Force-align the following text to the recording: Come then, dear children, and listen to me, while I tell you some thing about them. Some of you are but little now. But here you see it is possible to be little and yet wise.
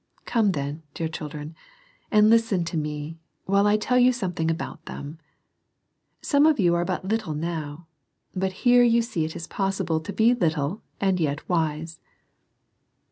Come 0.25 0.53
then, 0.53 0.81
dear 0.95 1.07
children, 1.07 1.53
and 2.09 2.27
listen 2.27 2.65
to 2.65 2.75
me, 2.75 3.19
while 3.45 3.67
I 3.67 3.77
tell 3.77 3.99
you 3.99 4.11
some 4.11 4.33
thing 4.33 4.49
about 4.49 4.83
them. 4.87 5.19
Some 6.23 6.47
of 6.47 6.59
you 6.59 6.73
are 6.73 6.83
but 6.83 7.05
little 7.05 7.35
now. 7.35 7.85
But 8.35 8.51
here 8.65 8.81
you 8.81 9.03
see 9.03 9.25
it 9.25 9.35
is 9.35 9.45
possible 9.45 9.99
to 9.99 10.11
be 10.11 10.33
little 10.33 10.81
and 10.99 11.19
yet 11.19 11.47
wise. 11.47 11.99